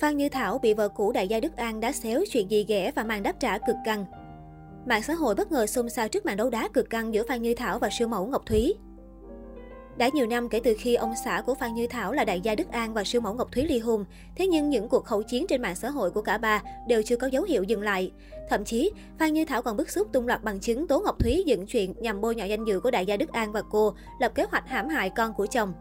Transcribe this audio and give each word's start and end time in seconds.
Phan 0.00 0.16
Như 0.16 0.28
Thảo 0.28 0.58
bị 0.58 0.74
vợ 0.74 0.88
cũ 0.88 1.12
đại 1.12 1.28
gia 1.28 1.40
Đức 1.40 1.56
An 1.56 1.80
đá 1.80 1.92
xéo 1.92 2.24
chuyện 2.30 2.50
gì 2.50 2.64
ghẻ 2.68 2.92
và 2.94 3.04
màn 3.04 3.22
đáp 3.22 3.40
trả 3.40 3.58
cực 3.58 3.76
căng. 3.84 4.04
Mạng 4.86 5.02
xã 5.02 5.14
hội 5.14 5.34
bất 5.34 5.52
ngờ 5.52 5.66
xôn 5.66 5.90
xao 5.90 6.08
trước 6.08 6.26
màn 6.26 6.36
đấu 6.36 6.50
đá 6.50 6.68
cực 6.68 6.90
căng 6.90 7.14
giữa 7.14 7.22
Phan 7.28 7.42
Như 7.42 7.54
Thảo 7.54 7.78
và 7.78 7.88
siêu 7.92 8.08
mẫu 8.08 8.26
Ngọc 8.26 8.46
Thúy. 8.46 8.74
Đã 9.96 10.08
nhiều 10.14 10.26
năm 10.26 10.48
kể 10.48 10.60
từ 10.64 10.74
khi 10.78 10.94
ông 10.94 11.14
xã 11.24 11.42
của 11.46 11.54
Phan 11.54 11.74
Như 11.74 11.86
Thảo 11.86 12.12
là 12.12 12.24
đại 12.24 12.40
gia 12.40 12.54
Đức 12.54 12.70
An 12.70 12.94
và 12.94 13.04
siêu 13.04 13.20
mẫu 13.20 13.34
Ngọc 13.34 13.52
Thúy 13.52 13.64
ly 13.66 13.78
hôn, 13.78 14.04
thế 14.36 14.46
nhưng 14.46 14.70
những 14.70 14.88
cuộc 14.88 15.04
khẩu 15.04 15.22
chiến 15.22 15.46
trên 15.48 15.62
mạng 15.62 15.76
xã 15.76 15.90
hội 15.90 16.10
của 16.10 16.22
cả 16.22 16.38
ba 16.38 16.62
đều 16.88 17.02
chưa 17.02 17.16
có 17.16 17.26
dấu 17.26 17.42
hiệu 17.42 17.62
dừng 17.62 17.82
lại. 17.82 18.12
Thậm 18.48 18.64
chí, 18.64 18.92
Phan 19.18 19.32
Như 19.32 19.44
Thảo 19.44 19.62
còn 19.62 19.76
bức 19.76 19.90
xúc 19.90 20.08
tung 20.12 20.26
loạt 20.26 20.44
bằng 20.44 20.60
chứng 20.60 20.88
tố 20.88 21.00
Ngọc 21.00 21.18
Thúy 21.18 21.42
dựng 21.46 21.66
chuyện 21.66 21.94
nhằm 22.00 22.20
bôi 22.20 22.34
nhọ 22.34 22.44
danh 22.44 22.64
dự 22.64 22.80
của 22.80 22.90
đại 22.90 23.06
gia 23.06 23.16
Đức 23.16 23.32
An 23.32 23.52
và 23.52 23.62
cô, 23.70 23.94
lập 24.20 24.34
kế 24.34 24.44
hoạch 24.50 24.68
hãm 24.68 24.88
hại 24.88 25.10
con 25.10 25.34
của 25.34 25.46
chồng. 25.46 25.72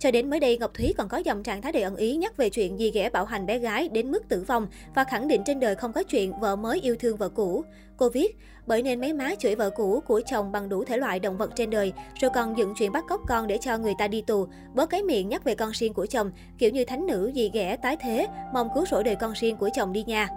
Cho 0.00 0.10
đến 0.10 0.30
mới 0.30 0.40
đây, 0.40 0.58
Ngọc 0.58 0.74
Thúy 0.74 0.94
còn 0.98 1.08
có 1.08 1.18
dòng 1.18 1.42
trạng 1.42 1.62
thái 1.62 1.72
đầy 1.72 1.82
ẩn 1.82 1.96
ý 1.96 2.16
nhắc 2.16 2.36
về 2.36 2.50
chuyện 2.50 2.78
dì 2.78 2.90
ghẻ 2.90 3.10
bạo 3.10 3.24
hành 3.24 3.46
bé 3.46 3.58
gái 3.58 3.88
đến 3.88 4.10
mức 4.10 4.28
tử 4.28 4.44
vong 4.46 4.66
và 4.94 5.04
khẳng 5.04 5.28
định 5.28 5.42
trên 5.46 5.60
đời 5.60 5.74
không 5.74 5.92
có 5.92 6.02
chuyện 6.02 6.32
vợ 6.40 6.56
mới 6.56 6.80
yêu 6.80 6.96
thương 7.00 7.16
vợ 7.16 7.28
cũ. 7.28 7.64
Cô 7.96 8.08
viết, 8.08 8.36
bởi 8.66 8.82
nên 8.82 9.00
mấy 9.00 9.12
má 9.12 9.34
chửi 9.38 9.54
vợ 9.54 9.70
cũ 9.70 10.02
của 10.06 10.20
chồng 10.30 10.52
bằng 10.52 10.68
đủ 10.68 10.84
thể 10.84 10.96
loại 10.96 11.20
động 11.20 11.36
vật 11.36 11.50
trên 11.56 11.70
đời, 11.70 11.92
rồi 12.20 12.30
còn 12.34 12.58
dựng 12.58 12.74
chuyện 12.76 12.92
bắt 12.92 13.04
cóc 13.08 13.20
con 13.28 13.46
để 13.46 13.58
cho 13.58 13.78
người 13.78 13.94
ta 13.98 14.08
đi 14.08 14.22
tù, 14.22 14.46
bớt 14.74 14.90
cái 14.90 15.02
miệng 15.02 15.28
nhắc 15.28 15.44
về 15.44 15.54
con 15.54 15.70
riêng 15.70 15.94
của 15.94 16.06
chồng, 16.06 16.30
kiểu 16.58 16.70
như 16.70 16.84
thánh 16.84 17.06
nữ 17.06 17.32
dì 17.34 17.50
ghẻ 17.52 17.76
tái 17.76 17.96
thế, 18.00 18.26
mong 18.54 18.68
cứu 18.74 18.86
rỗi 18.86 19.04
đời 19.04 19.16
con 19.20 19.32
riêng 19.40 19.56
của 19.56 19.68
chồng 19.74 19.92
đi 19.92 20.04
nha. 20.06 20.28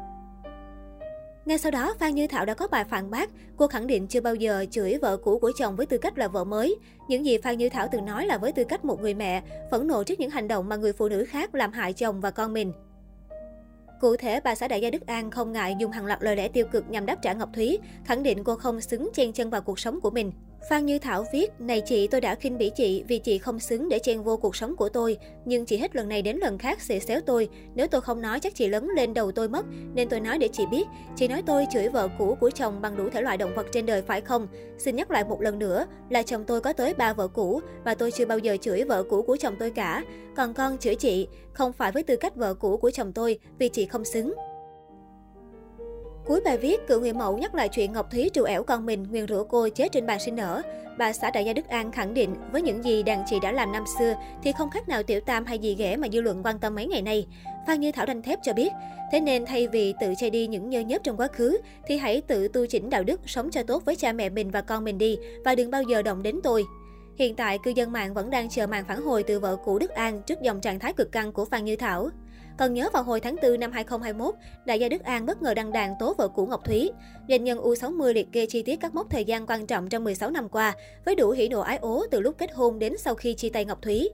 Ngay 1.46 1.58
sau 1.58 1.72
đó, 1.72 1.94
Phan 2.00 2.16
Như 2.16 2.28
Thảo 2.28 2.46
đã 2.46 2.54
có 2.54 2.68
bài 2.68 2.84
phản 2.84 3.12
bác. 3.12 3.30
Cô 3.58 3.68
khẳng 3.68 3.88
định 3.88 4.08
chưa 4.08 4.22
bao 4.22 4.36
giờ 4.36 4.66
chửi 4.72 4.98
vợ 5.02 5.18
cũ 5.18 5.40
của 5.40 5.52
chồng 5.60 5.76
với 5.76 5.86
tư 5.86 5.98
cách 5.98 6.18
là 6.18 6.28
vợ 6.28 6.44
mới. 6.44 6.76
Những 7.08 7.26
gì 7.26 7.38
Phan 7.38 7.58
Như 7.58 7.70
Thảo 7.70 7.88
từng 7.92 8.06
nói 8.06 8.26
là 8.26 8.38
với 8.38 8.52
tư 8.52 8.64
cách 8.64 8.86
một 8.86 9.02
người 9.02 9.14
mẹ, 9.14 9.44
phẫn 9.72 9.88
nộ 9.88 10.04
trước 10.04 10.20
những 10.20 10.30
hành 10.30 10.48
động 10.48 10.70
mà 10.70 10.76
người 10.76 10.94
phụ 10.94 11.10
nữ 11.10 11.26
khác 11.26 11.56
làm 11.56 11.72
hại 11.72 11.94
chồng 11.94 12.22
và 12.22 12.32
con 12.32 12.54
mình. 12.54 12.74
Cụ 14.02 14.16
thể, 14.16 14.40
bà 14.44 14.56
xã 14.56 14.68
đại 14.68 14.82
gia 14.82 14.90
Đức 14.90 15.08
An 15.08 15.32
không 15.32 15.52
ngại 15.52 15.76
dùng 15.80 15.92
hàng 15.92 16.06
loạt 16.06 16.24
lời 16.24 16.36
lẽ 16.36 16.48
tiêu 16.48 16.66
cực 16.72 16.90
nhằm 16.90 17.06
đáp 17.06 17.22
trả 17.22 17.34
Ngọc 17.34 17.50
Thúy, 17.54 17.80
khẳng 18.06 18.24
định 18.24 18.44
cô 18.44 18.56
không 18.56 18.82
xứng 18.82 19.10
chen 19.14 19.34
chân 19.34 19.50
vào 19.50 19.62
cuộc 19.62 19.80
sống 19.80 20.02
của 20.02 20.10
mình. 20.10 20.32
Phan 20.70 20.86
Như 20.86 21.00
Thảo 21.00 21.26
viết, 21.32 21.52
này 21.60 21.82
chị 21.82 22.08
tôi 22.08 22.22
đã 22.22 22.36
khinh 22.36 22.58
bỉ 22.58 22.72
chị 22.76 23.04
vì 23.08 23.20
chị 23.20 23.38
không 23.38 23.60
xứng 23.60 23.90
để 23.90 24.00
chen 24.00 24.24
vô 24.24 24.38
cuộc 24.38 24.56
sống 24.56 24.76
của 24.76 24.90
tôi. 24.90 25.18
Nhưng 25.46 25.66
chị 25.66 25.78
hết 25.78 25.96
lần 25.96 26.10
này 26.10 26.22
đến 26.22 26.38
lần 26.38 26.58
khác 26.58 26.82
sẽ 26.82 27.00
xéo 27.00 27.22
tôi. 27.26 27.50
Nếu 27.76 27.88
tôi 27.88 28.02
không 28.02 28.22
nói 28.22 28.40
chắc 28.40 28.56
chị 28.56 28.68
lớn 28.68 28.90
lên 28.96 29.14
đầu 29.14 29.32
tôi 29.32 29.50
mất. 29.50 29.66
Nên 29.94 30.10
tôi 30.10 30.20
nói 30.20 30.38
để 30.38 30.48
chị 30.48 30.66
biết. 30.72 30.88
Chị 31.16 31.28
nói 31.28 31.44
tôi 31.46 31.68
chửi 31.74 31.88
vợ 31.88 32.08
cũ 32.18 32.38
của 32.40 32.50
chồng 32.50 32.82
bằng 32.82 32.98
đủ 32.98 33.10
thể 33.10 33.22
loại 33.22 33.38
động 33.38 33.56
vật 33.56 33.68
trên 33.72 33.86
đời 33.86 34.02
phải 34.02 34.22
không? 34.22 34.48
Xin 34.78 34.96
nhắc 34.96 35.12
lại 35.12 35.24
một 35.24 35.42
lần 35.42 35.60
nữa 35.60 35.86
là 36.10 36.24
chồng 36.24 36.44
tôi 36.48 36.62
có 36.62 36.74
tới 36.74 36.94
ba 36.94 37.14
vợ 37.14 37.28
cũ 37.28 37.62
và 37.84 37.96
tôi 37.96 38.12
chưa 38.12 38.26
bao 38.26 38.38
giờ 38.38 38.58
chửi 38.62 38.84
vợ 38.84 39.04
cũ 39.04 39.22
của 39.22 39.38
chồng 39.40 39.56
tôi 39.60 39.72
cả. 39.72 40.04
Còn 40.36 40.54
con 40.54 40.78
chửi 40.78 40.96
chị, 40.96 41.28
không 41.54 41.74
phải 41.74 41.92
với 41.92 42.04
tư 42.04 42.16
cách 42.16 42.36
vợ 42.36 42.54
cũ 42.54 42.78
của 42.78 42.92
chồng 42.92 43.14
tôi 43.14 43.40
vì 43.60 43.70
chị 43.70 43.86
không 43.86 44.06
xứng. 44.06 44.34
Cuối 46.26 46.42
bài 46.46 46.58
viết, 46.58 46.88
cựu 46.88 47.00
người 47.00 47.14
mẫu 47.14 47.38
nhắc 47.38 47.56
lại 47.56 47.70
chuyện 47.70 47.94
Ngọc 47.94 48.12
Thúy 48.12 48.30
trù 48.34 48.44
ẻo 48.44 48.64
con 48.64 48.86
mình, 48.86 49.06
nguyền 49.12 49.28
rủa 49.28 49.44
cô 49.44 49.70
chết 49.70 49.92
trên 49.92 50.06
bàn 50.06 50.20
sinh 50.20 50.36
nở. 50.36 50.62
Bà 50.98 51.14
xã 51.14 51.32
đại 51.32 51.46
gia 51.46 51.54
Đức 51.54 51.68
An 51.68 51.92
khẳng 51.92 52.14
định, 52.14 52.36
với 52.52 52.62
những 52.62 52.84
gì 52.84 53.04
đàn 53.04 53.24
chị 53.30 53.40
đã 53.42 53.52
làm 53.52 53.72
năm 53.72 53.84
xưa 54.00 54.14
thì 54.44 54.52
không 54.58 54.70
khác 54.70 54.90
nào 54.90 55.04
tiểu 55.04 55.20
tam 55.20 55.46
hay 55.46 55.60
gì 55.60 55.76
ghẻ 55.76 55.98
mà 55.98 56.08
dư 56.12 56.22
luận 56.22 56.42
quan 56.44 56.60
tâm 56.60 56.76
mấy 56.76 56.88
ngày 56.88 57.02
nay. 57.02 57.28
Phan 57.68 57.80
Như 57.80 57.92
Thảo 57.92 58.06
đanh 58.06 58.22
thép 58.22 58.40
cho 58.44 58.54
biết, 58.54 58.70
thế 59.12 59.20
nên 59.20 59.46
thay 59.46 59.68
vì 59.68 59.94
tự 60.02 60.14
che 60.18 60.30
đi 60.30 60.48
những 60.48 60.70
nhơ 60.70 60.80
nhớp 60.80 61.04
trong 61.04 61.18
quá 61.18 61.28
khứ, 61.28 61.58
thì 61.88 61.98
hãy 61.98 62.22
tự 62.22 62.48
tu 62.48 62.66
chỉnh 62.66 62.90
đạo 62.90 63.04
đức, 63.04 63.22
sống 63.26 63.52
cho 63.52 63.64
tốt 63.64 63.86
với 63.86 63.96
cha 63.96 64.14
mẹ 64.14 64.30
mình 64.30 64.52
và 64.52 64.62
con 64.62 64.84
mình 64.84 64.98
đi, 64.98 65.18
và 65.46 65.56
đừng 65.56 65.72
bao 65.72 65.84
giờ 65.84 66.02
động 66.02 66.24
đến 66.24 66.40
tôi. 66.44 66.64
Hiện 67.16 67.36
tại, 67.36 67.60
cư 67.64 67.72
dân 67.76 67.92
mạng 67.92 68.14
vẫn 68.14 68.30
đang 68.30 68.50
chờ 68.50 68.68
màn 68.68 68.86
phản 68.86 69.02
hồi 69.02 69.24
từ 69.24 69.40
vợ 69.40 69.56
cũ 69.66 69.80
Đức 69.80 69.90
An 69.90 70.22
trước 70.22 70.42
dòng 70.42 70.62
trạng 70.62 70.80
thái 70.80 70.94
cực 70.94 71.12
căng 71.12 71.32
của 71.32 71.46
Phan 71.46 71.66
Như 71.66 71.76
Thảo. 71.76 72.10
Còn 72.58 72.74
nhớ 72.74 72.90
vào 72.94 73.04
hồi 73.04 73.20
tháng 73.20 73.36
4 73.42 73.60
năm 73.60 73.72
2021, 73.72 74.36
đại 74.66 74.80
gia 74.80 74.90
Đức 74.90 75.04
An 75.04 75.26
bất 75.26 75.42
ngờ 75.42 75.54
đăng 75.54 75.72
đàn 75.72 75.94
tố 76.00 76.14
vợ 76.18 76.28
cũ 76.28 76.46
Ngọc 76.46 76.66
Thúy. 76.66 76.92
Doanh 77.30 77.44
nhân 77.44 77.60
U60 77.60 78.14
liệt 78.14 78.32
kê 78.32 78.46
chi 78.46 78.64
tiết 78.64 78.76
các 78.76 78.96
mốc 78.96 79.10
thời 79.10 79.26
gian 79.26 79.46
quan 79.48 79.68
trọng 79.68 79.90
trong 79.90 80.04
16 80.04 80.30
năm 80.30 80.50
qua, 80.50 80.76
với 81.06 81.16
đủ 81.16 81.32
hỉ 81.32 81.48
nộ 81.48 81.60
ái 81.60 81.78
ố 81.78 82.06
từ 82.12 82.20
lúc 82.20 82.36
kết 82.38 82.54
hôn 82.54 82.80
đến 82.80 82.98
sau 82.98 83.16
khi 83.16 83.34
chia 83.34 83.50
tay 83.50 83.66
Ngọc 83.66 83.82
Thúy. 83.82 84.10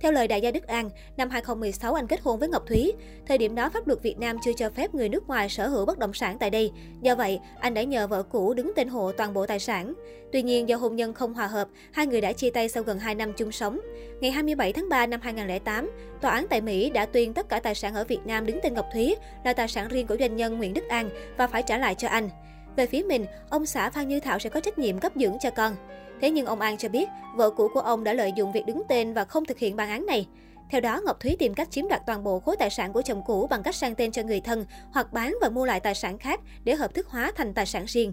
Theo 0.00 0.12
lời 0.12 0.28
đại 0.28 0.40
gia 0.40 0.50
Đức 0.50 0.66
An, 0.66 0.90
năm 1.16 1.30
2016 1.30 1.94
anh 1.94 2.06
kết 2.06 2.20
hôn 2.22 2.38
với 2.38 2.48
Ngọc 2.48 2.66
Thúy. 2.66 2.92
Thời 3.26 3.38
điểm 3.38 3.54
đó 3.54 3.70
pháp 3.70 3.86
luật 3.86 4.02
Việt 4.02 4.18
Nam 4.18 4.36
chưa 4.44 4.52
cho 4.52 4.70
phép 4.70 4.94
người 4.94 5.08
nước 5.08 5.28
ngoài 5.28 5.48
sở 5.48 5.68
hữu 5.68 5.86
bất 5.86 5.98
động 5.98 6.14
sản 6.14 6.36
tại 6.38 6.50
đây. 6.50 6.72
Do 7.02 7.14
vậy, 7.14 7.40
anh 7.60 7.74
đã 7.74 7.82
nhờ 7.82 8.06
vợ 8.06 8.22
cũ 8.22 8.54
đứng 8.54 8.72
tên 8.76 8.88
hộ 8.88 9.12
toàn 9.12 9.34
bộ 9.34 9.46
tài 9.46 9.58
sản. 9.58 9.94
Tuy 10.32 10.42
nhiên 10.42 10.68
do 10.68 10.76
hôn 10.76 10.96
nhân 10.96 11.14
không 11.14 11.34
hòa 11.34 11.46
hợp, 11.46 11.68
hai 11.92 12.06
người 12.06 12.20
đã 12.20 12.32
chia 12.32 12.50
tay 12.50 12.68
sau 12.68 12.82
gần 12.82 12.98
2 12.98 13.14
năm 13.14 13.32
chung 13.32 13.52
sống. 13.52 13.80
Ngày 14.20 14.30
27 14.30 14.72
tháng 14.72 14.88
3 14.88 15.06
năm 15.06 15.20
2008, 15.22 15.90
tòa 16.20 16.30
án 16.30 16.46
tại 16.50 16.60
Mỹ 16.60 16.90
đã 16.90 17.06
tuyên 17.06 17.34
tất 17.34 17.48
cả 17.48 17.60
tài 17.60 17.74
sản 17.74 17.94
ở 17.94 18.04
Việt 18.04 18.20
Nam 18.24 18.46
đứng 18.46 18.58
tên 18.62 18.74
Ngọc 18.74 18.86
Thúy 18.92 19.16
là 19.44 19.52
tài 19.52 19.68
sản 19.68 19.88
riêng 19.88 20.06
của 20.06 20.16
doanh 20.20 20.36
nhân 20.36 20.58
Nguyễn 20.58 20.74
Đức 20.74 20.88
An 20.88 21.10
và 21.36 21.46
phải 21.46 21.62
trả 21.62 21.78
lại 21.78 21.94
cho 21.94 22.08
anh. 22.08 22.30
Về 22.76 22.86
phía 22.86 23.02
mình, 23.02 23.26
ông 23.50 23.66
xã 23.66 23.90
Phan 23.90 24.08
Như 24.08 24.20
Thảo 24.20 24.38
sẽ 24.38 24.50
có 24.50 24.60
trách 24.60 24.78
nhiệm 24.78 24.98
cấp 24.98 25.12
dưỡng 25.16 25.36
cho 25.40 25.50
con. 25.50 25.76
Thế 26.20 26.30
nhưng 26.30 26.46
ông 26.46 26.60
An 26.60 26.76
cho 26.78 26.88
biết, 26.88 27.08
vợ 27.34 27.50
cũ 27.50 27.68
của 27.74 27.80
ông 27.80 28.04
đã 28.04 28.12
lợi 28.12 28.32
dụng 28.36 28.52
việc 28.52 28.66
đứng 28.66 28.82
tên 28.88 29.14
và 29.14 29.24
không 29.24 29.44
thực 29.44 29.58
hiện 29.58 29.76
bản 29.76 29.88
án 29.88 30.06
này. 30.06 30.26
Theo 30.70 30.80
đó, 30.80 31.00
Ngọc 31.04 31.20
Thúy 31.20 31.36
tìm 31.38 31.54
cách 31.54 31.70
chiếm 31.70 31.88
đoạt 31.88 32.02
toàn 32.06 32.24
bộ 32.24 32.40
khối 32.40 32.56
tài 32.56 32.70
sản 32.70 32.92
của 32.92 33.02
chồng 33.02 33.22
cũ 33.26 33.46
bằng 33.50 33.62
cách 33.62 33.74
sang 33.74 33.94
tên 33.94 34.12
cho 34.12 34.22
người 34.22 34.40
thân 34.40 34.64
hoặc 34.92 35.12
bán 35.12 35.36
và 35.40 35.48
mua 35.48 35.64
lại 35.64 35.80
tài 35.80 35.94
sản 35.94 36.18
khác 36.18 36.40
để 36.64 36.74
hợp 36.74 36.94
thức 36.94 37.08
hóa 37.08 37.32
thành 37.36 37.54
tài 37.54 37.66
sản 37.66 37.84
riêng. 37.86 38.12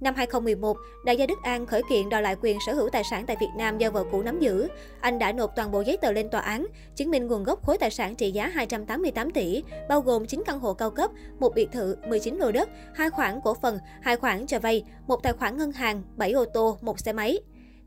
Năm 0.00 0.14
2011, 0.14 0.76
đại 1.04 1.16
gia 1.16 1.26
Đức 1.26 1.38
An 1.42 1.66
khởi 1.66 1.82
kiện 1.90 2.08
đòi 2.08 2.22
lại 2.22 2.36
quyền 2.42 2.58
sở 2.66 2.74
hữu 2.74 2.88
tài 2.88 3.04
sản 3.04 3.26
tại 3.26 3.36
Việt 3.40 3.50
Nam 3.56 3.78
do 3.78 3.90
vợ 3.90 4.04
cũ 4.10 4.22
nắm 4.22 4.38
giữ. 4.40 4.68
Anh 5.00 5.18
đã 5.18 5.32
nộp 5.32 5.56
toàn 5.56 5.70
bộ 5.70 5.80
giấy 5.80 5.96
tờ 5.96 6.12
lên 6.12 6.28
tòa 6.30 6.40
án, 6.40 6.66
chứng 6.96 7.10
minh 7.10 7.26
nguồn 7.26 7.44
gốc 7.44 7.66
khối 7.66 7.78
tài 7.78 7.90
sản 7.90 8.14
trị 8.14 8.30
giá 8.30 8.48
288 8.48 9.30
tỷ, 9.30 9.62
bao 9.88 10.00
gồm 10.00 10.26
9 10.26 10.42
căn 10.46 10.60
hộ 10.60 10.74
cao 10.74 10.90
cấp, 10.90 11.10
một 11.38 11.54
biệt 11.54 11.68
thự, 11.72 11.96
19 12.08 12.36
lô 12.36 12.52
đất, 12.52 12.68
hai 12.94 13.10
khoản 13.10 13.40
cổ 13.44 13.54
phần, 13.54 13.78
hai 14.02 14.16
khoản 14.16 14.46
cho 14.46 14.58
vay, 14.58 14.84
một 15.06 15.22
tài 15.22 15.32
khoản 15.32 15.58
ngân 15.58 15.72
hàng, 15.72 16.02
7 16.16 16.32
ô 16.32 16.44
tô, 16.44 16.78
một 16.80 17.00
xe 17.00 17.12
máy. 17.12 17.38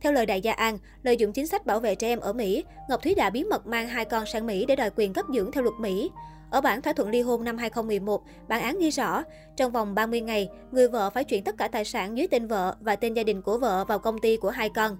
Theo 0.03 0.13
lời 0.13 0.25
đại 0.25 0.41
gia 0.41 0.53
An, 0.53 0.77
lợi 1.03 1.17
dụng 1.17 1.33
chính 1.33 1.47
sách 1.47 1.65
bảo 1.65 1.79
vệ 1.79 1.95
trẻ 1.95 2.07
em 2.07 2.19
ở 2.19 2.33
Mỹ, 2.33 2.63
Ngọc 2.89 3.01
Thúy 3.01 3.15
đã 3.15 3.29
bí 3.29 3.43
mật 3.43 3.67
mang 3.67 3.87
hai 3.87 4.05
con 4.05 4.25
sang 4.25 4.45
Mỹ 4.45 4.65
để 4.65 4.75
đòi 4.75 4.89
quyền 4.95 5.13
cấp 5.13 5.25
dưỡng 5.33 5.51
theo 5.51 5.63
luật 5.63 5.75
Mỹ. 5.79 6.11
Ở 6.49 6.61
bản 6.61 6.81
thỏa 6.81 6.93
thuận 6.93 7.09
ly 7.09 7.21
hôn 7.21 7.43
năm 7.43 7.57
2011, 7.57 8.21
bản 8.47 8.61
án 8.61 8.79
ghi 8.79 8.89
rõ, 8.89 9.23
trong 9.57 9.71
vòng 9.71 9.95
30 9.95 10.21
ngày, 10.21 10.49
người 10.71 10.87
vợ 10.87 11.09
phải 11.09 11.23
chuyển 11.23 11.43
tất 11.43 11.57
cả 11.57 11.67
tài 11.67 11.85
sản 11.85 12.17
dưới 12.17 12.27
tên 12.27 12.47
vợ 12.47 12.75
và 12.79 12.95
tên 12.95 13.13
gia 13.13 13.23
đình 13.23 13.41
của 13.41 13.57
vợ 13.57 13.85
vào 13.85 13.99
công 13.99 14.19
ty 14.19 14.37
của 14.37 14.49
hai 14.49 14.69
con. 14.69 14.97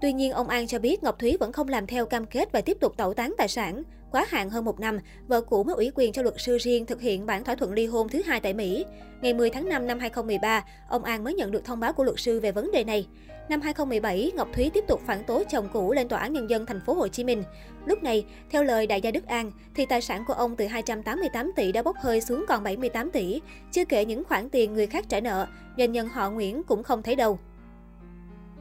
Tuy 0.00 0.12
nhiên, 0.12 0.32
ông 0.32 0.48
An 0.48 0.66
cho 0.66 0.78
biết 0.78 1.02
Ngọc 1.02 1.18
Thúy 1.18 1.36
vẫn 1.40 1.52
không 1.52 1.68
làm 1.68 1.86
theo 1.86 2.06
cam 2.06 2.26
kết 2.26 2.52
và 2.52 2.60
tiếp 2.60 2.76
tục 2.80 2.96
tẩu 2.96 3.14
tán 3.14 3.34
tài 3.38 3.48
sản. 3.48 3.82
Quá 4.12 4.26
hạn 4.28 4.50
hơn 4.50 4.64
một 4.64 4.80
năm, 4.80 4.98
vợ 5.28 5.40
cũ 5.40 5.64
mới 5.64 5.74
ủy 5.74 5.90
quyền 5.94 6.12
cho 6.12 6.22
luật 6.22 6.34
sư 6.38 6.58
riêng 6.58 6.86
thực 6.86 7.00
hiện 7.00 7.26
bản 7.26 7.44
thỏa 7.44 7.54
thuận 7.54 7.72
ly 7.72 7.86
hôn 7.86 8.08
thứ 8.08 8.22
hai 8.26 8.40
tại 8.40 8.54
Mỹ. 8.54 8.84
Ngày 9.22 9.34
10 9.34 9.50
tháng 9.50 9.68
5 9.68 9.86
năm 9.86 9.98
2013, 9.98 10.64
ông 10.88 11.04
An 11.04 11.24
mới 11.24 11.34
nhận 11.34 11.50
được 11.50 11.64
thông 11.64 11.80
báo 11.80 11.92
của 11.92 12.04
luật 12.04 12.20
sư 12.20 12.40
về 12.40 12.52
vấn 12.52 12.70
đề 12.72 12.84
này. 12.84 13.06
Năm 13.48 13.60
2017, 13.60 14.32
Ngọc 14.34 14.48
Thúy 14.54 14.70
tiếp 14.74 14.84
tục 14.88 15.00
phản 15.06 15.24
tố 15.24 15.42
chồng 15.50 15.68
cũ 15.72 15.92
lên 15.92 16.08
tòa 16.08 16.20
án 16.20 16.32
nhân 16.32 16.50
dân 16.50 16.66
thành 16.66 16.80
phố 16.86 16.94
Hồ 16.94 17.08
Chí 17.08 17.24
Minh. 17.24 17.42
Lúc 17.86 18.02
này, 18.02 18.24
theo 18.50 18.64
lời 18.64 18.86
đại 18.86 19.00
gia 19.00 19.10
Đức 19.10 19.26
An, 19.26 19.52
thì 19.74 19.86
tài 19.86 20.00
sản 20.00 20.24
của 20.26 20.34
ông 20.34 20.56
từ 20.56 20.66
288 20.66 21.52
tỷ 21.56 21.72
đã 21.72 21.82
bốc 21.82 21.96
hơi 22.00 22.20
xuống 22.20 22.44
còn 22.48 22.62
78 22.62 23.10
tỷ, 23.10 23.40
chưa 23.72 23.84
kể 23.84 24.04
những 24.04 24.24
khoản 24.24 24.48
tiền 24.48 24.74
người 24.74 24.86
khác 24.86 25.04
trả 25.08 25.20
nợ, 25.20 25.46
doanh 25.78 25.92
nhân 25.92 26.08
họ 26.08 26.30
Nguyễn 26.30 26.62
cũng 26.62 26.82
không 26.82 27.02
thấy 27.02 27.16
đâu. 27.16 27.38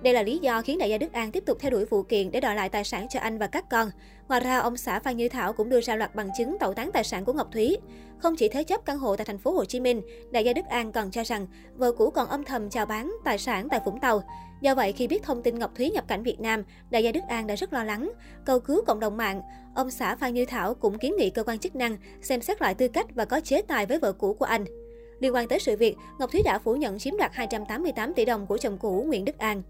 Đây 0.04 0.14
là 0.14 0.24
lý 0.24 0.38
do 0.38 0.62
khiến 0.62 0.78
đại 0.78 0.90
gia 0.90 0.98
Đức 0.98 1.14
An 1.14 1.32
tiếp 1.32 1.44
tục 1.46 1.58
theo 1.60 1.72
đuổi 1.72 1.86
vụ 1.86 2.04
kiện 2.04 2.32
để 2.32 2.40
đòi 2.40 2.56
lại 2.56 2.70
tài 2.70 2.84
sản 2.84 3.08
cho 3.10 3.20
anh 3.20 3.38
và 3.38 3.48
các 3.48 3.70
con. 3.70 3.92
Ngoài 4.28 4.42
ra, 4.42 4.58
ông 4.58 4.78
xã 4.78 5.00
Phan 5.00 5.18
Như 5.18 5.30
Thảo 5.30 5.54
cũng 5.54 5.70
đưa 5.70 5.82
ra 5.82 5.96
loạt 5.96 6.16
bằng 6.16 6.30
chứng 6.38 6.58
tẩu 6.60 6.74
tán 6.74 6.92
tài 6.94 7.04
sản 7.04 7.26
của 7.26 7.34
Ngọc 7.34 7.48
Thúy. 7.52 7.78
Không 8.18 8.36
chỉ 8.36 8.50
thế 8.50 8.64
chấp 8.64 8.86
căn 8.86 8.98
hộ 8.98 9.16
tại 9.16 9.26
thành 9.26 9.38
phố 9.38 9.52
Hồ 9.52 9.66
Chí 9.66 9.80
Minh, 9.80 10.02
đại 10.32 10.46
gia 10.46 10.54
Đức 10.54 10.66
An 10.66 10.92
còn 10.92 11.12
cho 11.12 11.24
rằng 11.24 11.48
vợ 11.76 11.92
cũ 11.92 12.10
còn 12.10 12.28
âm 12.28 12.44
thầm 12.44 12.70
chào 12.70 12.86
bán 12.86 13.14
tài 13.26 13.38
sản 13.38 13.68
tại 13.70 13.80
Vũng 13.86 14.00
Tàu. 14.00 14.24
Do 14.62 14.76
vậy, 14.76 14.92
khi 14.92 15.08
biết 15.08 15.24
thông 15.24 15.44
tin 15.44 15.60
Ngọc 15.60 15.72
Thúy 15.76 15.90
nhập 15.90 16.08
cảnh 16.08 16.24
Việt 16.24 16.40
Nam, 16.40 16.64
đại 16.90 17.04
gia 17.04 17.12
Đức 17.12 17.24
An 17.28 17.48
đã 17.48 17.56
rất 17.56 17.74
lo 17.74 17.84
lắng, 17.84 18.12
cầu 18.46 18.60
cứu 18.60 18.82
cộng 18.88 19.00
đồng 19.00 19.18
mạng. 19.18 19.42
Ông 19.76 19.92
xã 19.92 20.16
Phan 20.16 20.34
Như 20.34 20.46
Thảo 20.46 20.74
cũng 20.74 20.98
kiến 20.98 21.14
nghị 21.18 21.30
cơ 21.30 21.44
quan 21.44 21.60
chức 21.60 21.76
năng 21.76 21.98
xem 22.22 22.42
xét 22.42 22.62
lại 22.62 22.74
tư 22.74 22.88
cách 22.88 23.16
và 23.16 23.26
có 23.26 23.40
chế 23.40 23.62
tài 23.62 23.86
với 23.86 24.00
vợ 24.00 24.14
cũ 24.14 24.34
của 24.34 24.46
anh. 24.46 24.66
Liên 25.20 25.36
quan 25.36 25.48
tới 25.48 25.60
sự 25.60 25.78
việc, 25.78 25.96
Ngọc 26.20 26.32
Thúy 26.32 26.42
đã 26.46 26.60
phủ 26.60 26.76
nhận 26.76 27.00
chiếm 27.00 27.18
đoạt 27.18 27.32
288 27.34 28.14
tỷ 28.14 28.26
đồng 28.26 28.48
của 28.48 28.58
chồng 28.58 28.78
cũ 28.78 29.06
Nguyễn 29.08 29.26
Đức 29.26 29.38
An. 29.38 29.62